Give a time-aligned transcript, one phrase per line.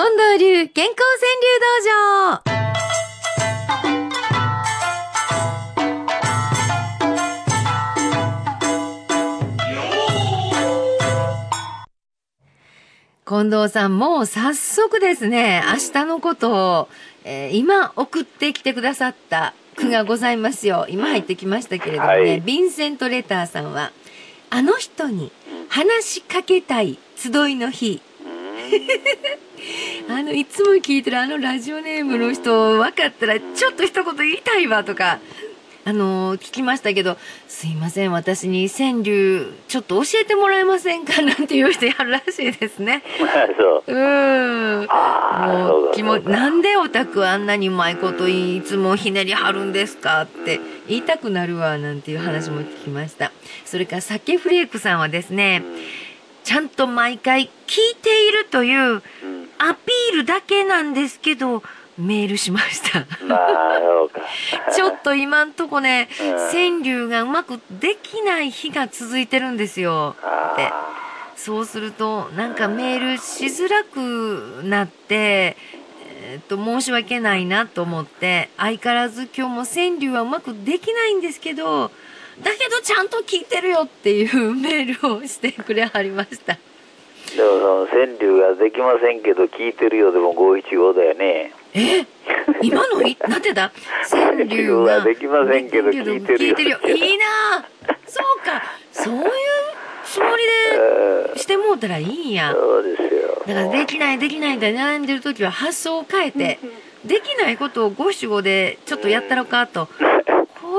[0.00, 2.40] 近藤流健康川柳道場
[13.26, 16.88] 近藤さん、もう早速ですね、明日のことを、
[17.24, 20.86] えー今送ってきてくださった句がございますよ。
[20.88, 23.92] 今入ってきましたけれどもね、はいヴィンセント・レターさんは、
[24.48, 25.30] あの人に
[25.68, 28.00] 話しかけたい集いの日。
[30.08, 35.18] あの、いつも聞いてるあのラジオネームの人、分かったら、ちょっと一言言いたいわとか、
[35.82, 37.16] あの聞きましたけど、
[37.48, 43.02] すいません、私に川柳、ちょっと教えてもらえませんかなんていう人やるらしいですね。
[43.58, 43.92] そう。
[43.92, 44.86] うーん。
[44.86, 53.32] もそう気もなんでオタクあんなにうまいこといいつもひねりはるんですかって言いたくなるわなんていう話も聞きました。
[53.64, 55.62] それから酒フレークさんはですね、
[56.50, 59.00] ちゃんと毎回聞いているといううん。
[59.58, 61.62] アピールだけなんですけど、
[61.96, 63.06] メールしました。
[64.74, 70.16] ちょっと今んとこね、うん川柳がうまくできない日が続いてるんですよ。
[70.18, 70.62] って。
[70.64, 75.56] あそうすると、なんかメールしづらくなって、
[76.04, 81.92] えーっと、申し訳ないなと思って、相変わらず今日も川柳はうまくできないんですけど、
[82.42, 86.54] だけどちゃんと聞いてるよっていうメールをしてくれはりました。
[86.54, 91.52] ーでもその川柳ができませんけど聞いてるようでも五七五だよね。
[91.74, 92.04] え？
[92.62, 93.70] 今のい、なんてだ？
[94.10, 94.94] 川柳が。
[94.98, 96.78] はできませんけど聞いてるよ聞いてるよ。
[96.88, 97.24] いいな
[97.58, 97.64] あ
[98.06, 98.62] そうか。
[98.92, 99.22] そういう
[100.04, 100.44] つもり
[101.28, 102.52] うんでしてもうたらいいんや。
[102.52, 103.10] そうですよ。
[103.46, 106.58] だからできないできないで悩んでる時は発想を変えて、
[107.04, 109.88] できないことを五七五でちょっとやったろかと、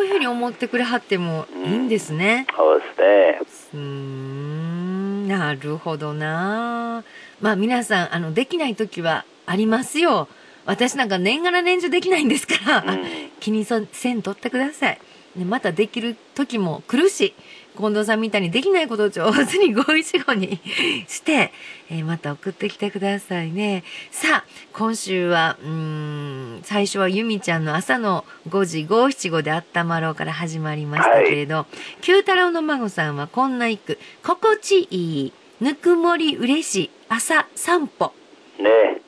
[0.00, 2.46] こういうふうに思ってくれはってもいいんですね。
[2.56, 3.38] そうですね。
[3.74, 7.04] うーん、なるほどな。
[7.42, 10.26] まあ皆さん、あの、できない時はありますよ。
[10.64, 13.04] 私なんか年がら年中できないんですから、うん
[13.40, 14.98] 気にせんとってください。
[15.36, 17.34] ね、またできる時も来るし、
[17.80, 20.60] 近藤さんみたいにできないことを上手に五一五に
[21.08, 21.52] して、
[21.90, 23.84] えーまた送ってきてくださいね。
[24.10, 31.66] さあ、今週は、うーん、最初はゆみちゃんの朝の5時五七五であったまろうから始まりましたけれど、
[32.00, 38.12] 九太郎の孫さんはこんな一句、心地いい、ぬくもり嬉しい、朝散歩。
[38.58, 39.00] ね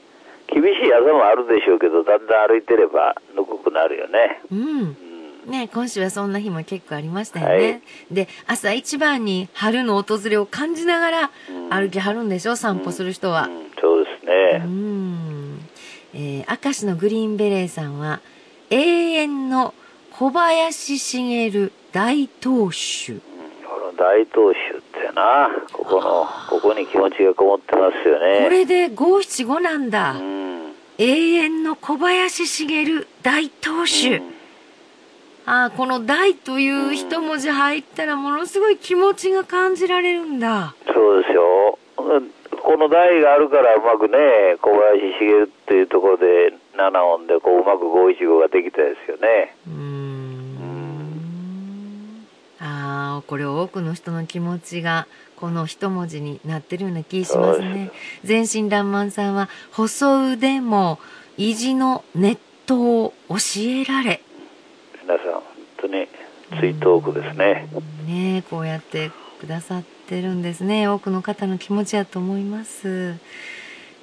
[0.49, 4.43] 厳しい朝もあるでしょうけど、だんだん歩いてればぬくくなるよね。
[4.51, 5.12] うん。
[5.47, 5.53] うん。
[5.53, 7.53] ね、今週はそんな日も結構ありましたよね。
[7.55, 13.49] はいで、朝一番に春の訪れを感じながらうん歩きはるんでしょ、散歩する人はう。
[13.51, 14.65] ん、そうですうね。
[14.65, 15.59] ん。
[16.15, 18.21] えー、明石のグリーンベレーさんは、
[18.71, 18.79] 永
[19.13, 19.75] 遠の
[20.11, 23.15] 小林茂大投手。
[23.97, 28.45] 大投手ってな、ここの、ここに気持ちがこもってますよね。
[28.45, 30.13] これで五七五なんだ。
[30.13, 30.73] うん。
[30.99, 32.85] 永遠の小林茂
[33.23, 34.19] 大投手。
[34.19, 34.32] うん
[35.45, 40.75] ああ、この大という一文字入ったらものすごい気持ちが感じられるんだ。
[40.87, 41.79] そうですよ。
[41.99, 42.31] うん
[42.65, 46.25] この台があるからうまくね、小林茂っていうところで
[46.77, 49.57] 7音でこううまく五一五ができたですよね。
[49.67, 50.23] うーん。
[52.61, 57.91] ああ、これ多くの人の気持ちがこの一文字になってるような気しますね。
[58.23, 61.01] 全身爛漫さんは、細腕も
[61.37, 64.23] 意地のネットを教えられ。
[65.83, 66.09] 当に
[66.61, 67.69] 追悼句ですね。
[68.07, 69.11] ねえこうやって
[69.41, 70.87] くださってるんですね。
[70.89, 73.17] 多くの方の気持ちやと思います、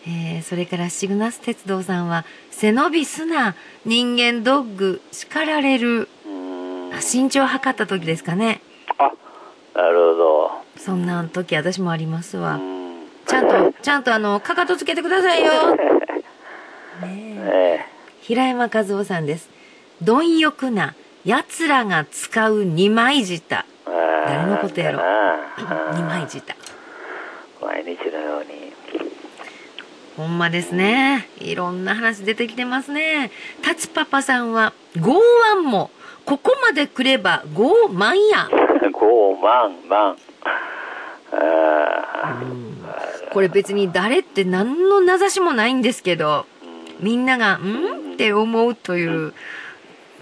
[0.05, 6.07] えーそれからシグナス鉄道さんは背伸びすな人間ドッグ叱られる。
[7.01, 8.61] 身長測った時ですかね。
[8.97, 9.11] あ、
[9.75, 10.51] なるほど。
[10.77, 12.55] そんな時私もありますわ。
[12.55, 13.07] うん。
[13.25, 15.75] ちゃんとちゃんとあのかかとつけてくださいよ。
[15.75, 17.07] ねえ。
[17.07, 17.87] ね
[18.21, 19.49] 平山和夫さんです。
[20.01, 23.65] 貪欲な奴らが使う二枚舌
[24.25, 25.01] 誰のことやろ？
[25.93, 26.55] 二枚舌
[27.61, 28.73] 毎日のように。
[30.15, 31.27] ほんまですね。
[31.39, 33.31] いろんな話出てきてますね。
[33.61, 35.21] タツパパさんは、剛
[35.55, 35.91] 腕も、
[36.25, 38.49] ここまで来れば傲慢や。
[38.91, 40.17] ゴーマン、マン。
[41.31, 42.41] あ
[43.31, 46.45] これ別に誰って何の名指しもないんですけど、
[46.99, 48.13] みんなが、ん？
[48.13, 49.33] って思うという、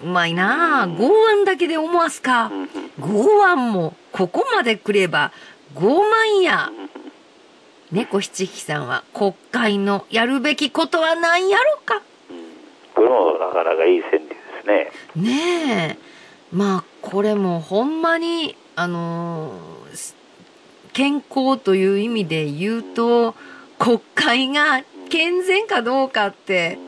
[0.03, 2.51] うまいなあ剛腕だけで思わすか。
[2.99, 5.31] 剛腕も、ここまで来れば
[5.75, 6.01] 傲
[6.37, 6.71] 慢や。
[7.91, 12.01] 猫七匹さんは、国会のやるべきことは何やろか。
[12.95, 14.91] これもなかなかいい川柳ですね。
[15.15, 16.07] ねえ
[16.51, 20.15] まあこれもほんまにあのーす
[20.93, 23.35] 健康という意味で言うと
[23.77, 26.79] 国会が健全かどうかって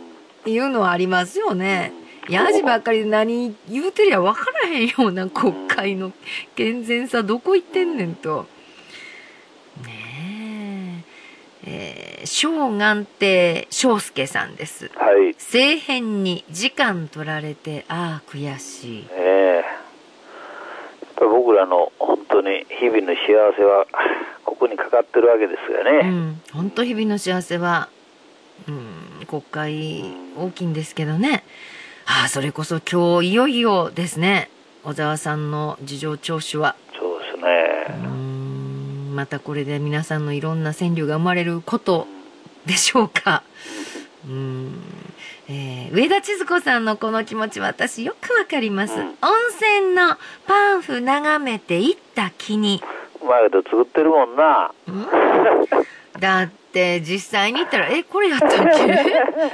[0.45, 1.93] いうのはありますよね。
[2.29, 6.13] やじばっかりで何言うてりゃ分からへんような国会の
[6.55, 8.45] 健全さどこ行ってんねんと。
[9.83, 11.03] ね
[11.65, 12.19] え。
[12.21, 14.91] えー、小眼亭翔介さんです。
[14.95, 15.33] はい。
[15.33, 19.07] 政変に時間取られて、ああ、悔しい。
[19.11, 19.65] ええやっ
[21.15, 23.87] ぱり僕らの本当に日々の幸せは
[24.45, 26.09] ここにかかってるわけですがね。
[26.09, 26.41] うん。
[26.53, 27.89] 本当日々の幸せは、
[28.67, 30.03] うん、国会
[30.37, 31.43] 大きいんですけどね。
[32.11, 34.49] ああ、それこそ今日いよいよですね。
[34.83, 36.75] 小沢さんの事情聴取は。
[36.99, 38.07] そうですうね。
[38.07, 42.07] ん、またこれで皆さんのいろんな川柳が生まれること
[42.65, 43.43] でしょうか。
[44.27, 44.81] うん。
[45.49, 48.93] えー上田千鶴子さんのこの気持ち私よくわかります。
[48.93, 49.13] うん温
[49.81, 50.17] 泉の
[50.47, 52.81] パンフ眺めて行った気に。
[53.21, 54.71] うまいこと作ってるもんな。
[56.19, 58.49] だって実際に行ったら、え、これやったっ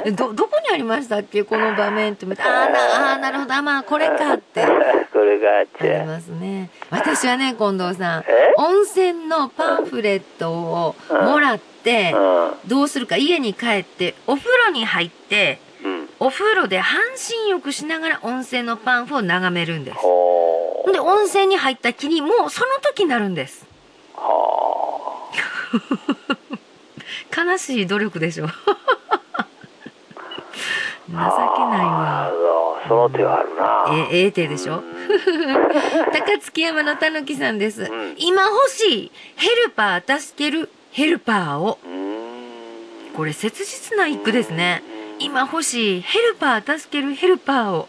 [0.03, 0.11] け？
[0.15, 1.43] ど、どこにありましたっけ？
[1.43, 4.63] この場面って見て、あーな、あーなるほど、あまあこれかって。
[4.63, 4.67] あ
[5.11, 6.05] これがありゃ。
[6.05, 6.69] ますね。
[6.89, 12.17] 私はね、近藤さんえ、温泉のパンフレットをもらって、う
[12.67, 13.17] どうするか？
[13.17, 15.87] 家に帰って、お風呂に入って、ん。
[15.87, 16.09] うん。
[16.19, 17.01] お風呂で半
[17.43, 19.97] 身浴しながら温泉のパンフを眺めるんです。
[20.91, 23.65] で、温泉に入った気にもうその時になるんです。
[27.35, 28.47] 悲しい努力でしょ。
[31.07, 31.25] 情けない
[31.81, 32.31] あ。
[32.31, 32.31] わ。
[32.87, 34.07] その手はあるな。
[34.11, 34.83] え、ええ手でしょうん
[36.11, 37.83] 高槻山のたぬきさんです。
[37.83, 41.79] ん今欲しいヘルパー助けるヘルパーを。
[41.85, 43.13] うん。
[43.15, 44.83] これ切実な一句ですね。
[45.19, 47.87] 今欲しいヘルパー助けるヘルパーを。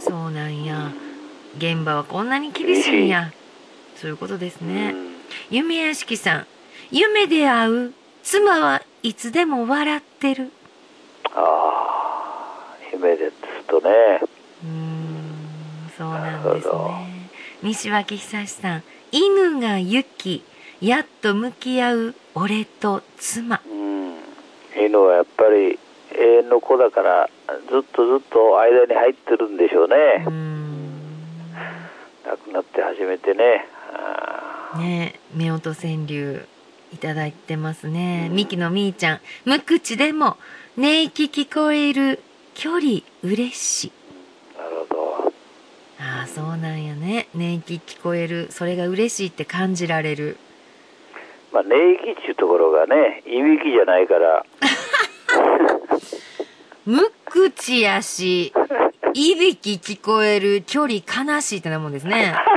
[0.00, 0.90] そうなんや。
[1.58, 3.30] 現場はこんなに厳しいんや。
[3.96, 4.92] そういうことですね。
[4.94, 5.16] うん
[5.50, 6.46] 夢屋敷さん。
[6.90, 10.52] 夢で会う妻はいつでも笑ってる。
[11.34, 13.34] ああ、夢です
[13.66, 14.20] とね。
[14.64, 16.74] うーん、そうなんですね。
[17.62, 18.82] 西脇久志さん。
[19.10, 20.42] 犬が行き、
[20.80, 23.60] やっと向き合う俺と妻。
[23.66, 24.16] うん。
[24.76, 25.78] 犬はやっぱり
[26.14, 27.30] 永遠の子だから、
[27.68, 30.24] ずっとずっと間に入ってるんでしょうね。
[30.28, 31.12] ん。
[32.24, 33.66] 亡くなって初めてね。
[33.92, 36.46] あねえ、夫婦川柳
[36.92, 38.28] いただいてますね。
[38.30, 39.20] ミキのみーちゃん。
[39.44, 40.36] 無口でも、
[40.76, 42.20] 寝息聞こえる
[42.54, 43.92] 距離嬉し
[44.56, 45.32] なるほど。
[46.00, 47.28] ああ、そうなんやね。
[47.34, 48.48] 寝息聞こえる。
[48.50, 50.36] それが嬉しいって感じられる。
[51.52, 54.44] まあ、寝息っていうところがね、いびきじゃないから、
[56.84, 58.52] 無口やし、
[59.14, 62.34] いびき聞こえる距離悲しいってなもんですね。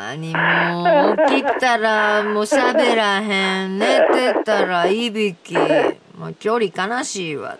[0.00, 0.06] 本当やな。
[0.06, 3.78] まにもう、起きたらもう喋らへん。
[3.78, 5.54] 寝てたらいびき。
[5.54, 7.58] もう距離悲しいわ。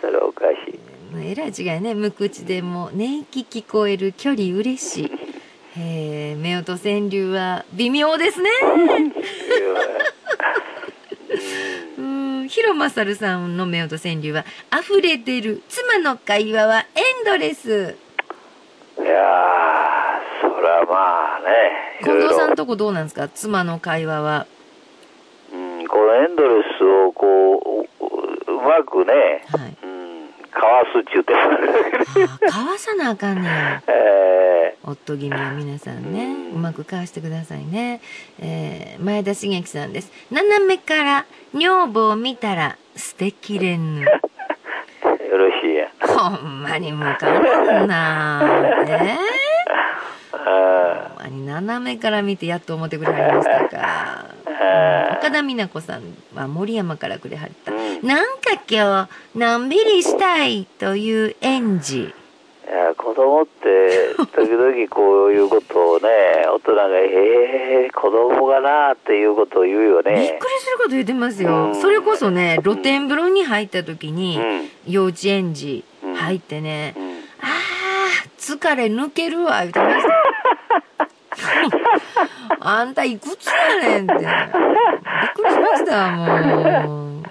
[0.00, 0.80] それおかしい。
[1.24, 1.94] えらい違いね。
[1.94, 5.10] 無口でも寝息聞こえる距離嬉しい。
[5.78, 8.50] えー、夫婦川柳は微妙ですね。
[11.96, 17.68] うん、広正さんの夫婦川柳は、溢れてる妻の会話はエンドレス。
[18.98, 19.08] いやー、
[20.42, 21.46] そらまあね、
[22.01, 23.28] いろいろ近藤さんとこどうなんですか？
[23.28, 24.46] 妻の会話は。
[25.52, 29.12] うん、このエンドレスをこう、ううまくね、
[29.48, 29.76] はい。
[29.82, 31.38] うん、かわすっちゅうて、あ
[32.48, 33.82] あ、かわさなあかんねや。
[33.88, 38.00] え夫君は皆さんね、うまくかわしてくださいね。
[38.40, 40.10] えー、前田茂樹さんです。
[40.30, 44.00] 斜めから女房を見たら捨てきれぬ。
[44.00, 45.88] ー、よろしいや。
[46.00, 48.42] ほんまに向かんな
[48.86, 49.16] え
[50.32, 54.26] あほに斜めから見てやっと思ってくれはりましたか。
[55.18, 56.02] 岡田美奈子さん
[56.34, 57.72] は森山からくれはった。
[57.72, 62.00] うんなんか今日、のんびりしたいという園児。
[62.02, 66.08] いや子供って時々こういうことをね
[66.48, 71.66] 大人が「ええー、子供がな」っていうことを言うよねびっくりすること言ってますよ。
[71.66, 75.84] うんそれこそね、露天風呂に入った時に、うん幼稚園児
[76.16, 77.02] 入ってね、うん
[77.40, 80.21] あー、疲れ抜けるわ、言ってました。
[82.68, 84.14] あんたいくつやねんって。
[84.14, 84.26] びっ
[85.34, 87.22] くりしました、もう。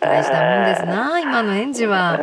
[0.00, 2.20] 大したもんですな、今の園児は。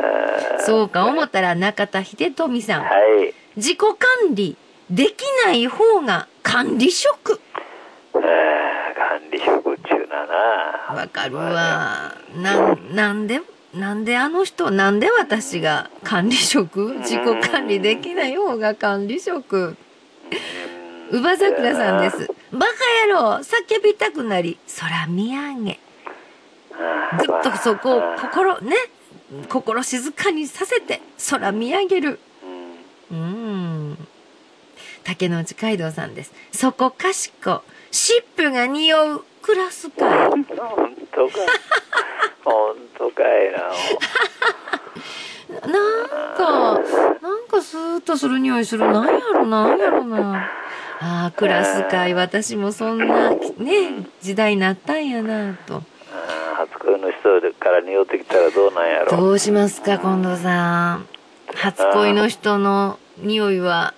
[0.60, 2.82] そうか、思ったら中田秀富さん。
[2.84, 4.58] はい自己管理
[4.90, 7.40] できない方が管理職。
[8.12, 8.22] 管
[9.32, 12.16] 理職っちゅうななわかるわ。
[12.36, 13.42] なん、なんで、
[13.76, 16.96] なんであの人、なんで私が管理職？
[17.02, 19.78] 自己管理できない方が管理職。
[21.14, 22.28] 乳母桜さんです。
[22.52, 22.74] バカ
[23.08, 25.80] 野郎叫びたくなり、空見上げ。
[27.20, 28.76] ぐっとそこを心、ね、
[29.48, 32.20] 心静かにさせて空見上げる。
[33.12, 33.20] うん。
[33.20, 33.24] う
[33.92, 33.98] ん。
[35.04, 36.34] 竹之内街道さんです。
[36.52, 40.10] そこかしこ、湿布が匂うクラス会。
[40.30, 40.64] 本当か。
[42.44, 43.60] 本当かい な。
[45.72, 46.80] なんか、
[47.22, 48.92] なんかスーッとする匂いする。
[48.92, 50.50] なんやろなんやろな。
[51.00, 53.38] ああ、クラス会、私もそんな、ね、
[54.22, 55.76] 時代になったんやなと。
[55.76, 55.86] うん
[56.54, 57.20] 初恋の人
[57.60, 59.18] から匂ってきたらどうなんやろ。
[59.18, 61.08] どうしますか、近藤さん。
[61.56, 63.94] 初恋の人の匂いは、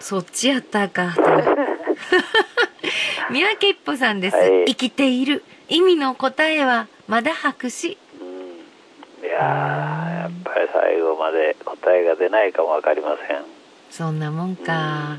[0.00, 1.22] そっちやったか、と。
[3.30, 4.36] 三宅一歩さんです。
[4.36, 5.42] はい生きている。
[5.68, 7.96] 意味の答えは、まだ白紙。
[8.20, 9.26] うん。
[9.26, 13.38] いやー、やっぱり最後まで答えが出ないかもわかりません。
[13.90, 15.18] そんなもんか。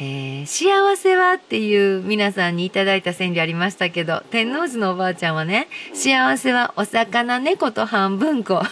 [0.00, 8.62] えー幸せはっていう皆さんにいただいた川柳ありましたけど、天王寺のおばあちゃんはね、幸せはお魚猫と半分こ。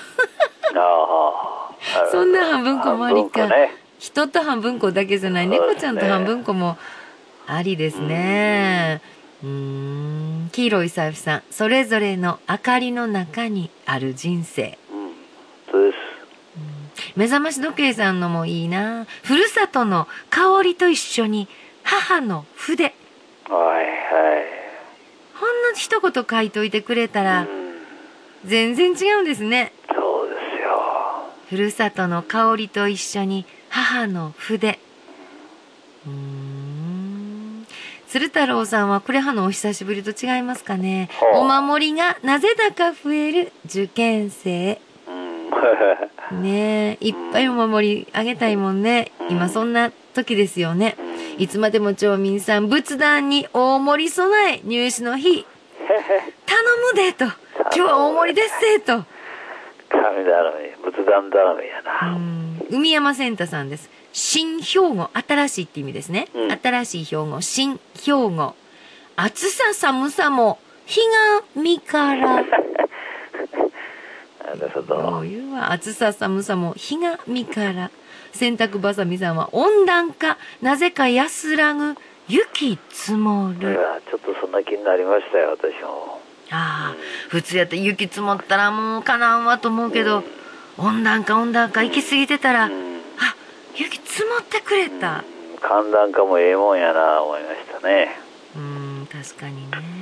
[2.10, 3.70] そんな半分こもありかね。
[3.98, 6.76] 人と半分こだけじゃない、猫ちゃんと半分こも
[7.46, 9.00] ありですね。
[9.42, 10.50] うーん。
[10.52, 14.78] 黄色い財布さん、それぞれの明かりの中にある人生。
[17.16, 19.06] 目覚まし時計さんのもいいな。
[19.22, 21.48] ふるさとの香りと一緒に
[21.82, 22.84] 母の筆。
[22.84, 22.92] はい
[25.38, 27.26] ほんの一言書いといてくれたはい。
[27.28, 27.48] らうん。
[28.44, 29.72] 全然違うんですね。
[29.94, 31.30] そうですよ。
[31.50, 34.78] ふるさとの香りと一緒に母の筆。
[36.06, 37.66] うーん。
[38.08, 41.08] 鶴太郎さんはこれはのお久しぶりと違いますかね。
[41.34, 44.80] お守りがなぜだか増える受験生。
[46.32, 46.42] うん。
[46.42, 49.12] ねえ、いっぱいお守りあげたいもんね。
[49.30, 50.96] 今そんな時ですよね。
[51.38, 55.46] いつまでも町民さん仏壇に大盛り備え入試の日。
[56.46, 56.62] 頼
[56.92, 57.24] むでと。
[57.24, 59.04] 今日は大盛りですせと。
[59.88, 60.52] 神頼
[60.84, 62.10] み、仏壇頼みやうな。
[62.16, 63.90] ん海山センタさんです。
[64.12, 66.28] 新兵庫、新しいって意味ですね。
[66.34, 68.54] うん新しい兵庫、新兵庫。
[69.16, 71.00] 暑さ寒さも、日
[71.54, 72.44] が身から。
[74.56, 75.26] なるほどどう。
[75.26, 75.72] いうわ。
[75.72, 77.90] 暑さ寒さも、日が身から。
[78.32, 81.96] 洗濯ばさみさんは、温暖化、なぜか安らぐ、
[82.28, 83.72] 雪積もる。
[83.72, 86.20] いやちょっとそんな気になりましたよ、私も。
[86.50, 86.96] ああ、
[87.28, 90.22] 普通やったら雪積もったらもうかなんわと思うけど、
[90.78, 93.00] 温暖化温暖化行き過ぎてたら、あうん、
[93.74, 95.24] 雪積もってくれた。
[95.60, 98.16] 寒暖化もええもんやな、思いましたね。
[98.56, 98.62] うー
[99.02, 100.01] ん、確かにね。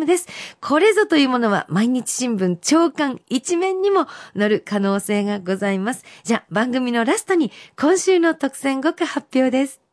[0.06, 0.28] です。
[0.60, 6.04] これぞというものは毎日新聞長官一面にも載る可能性がございます。
[6.22, 9.83] じゃあ番組のラストに今週の特選5句発表です。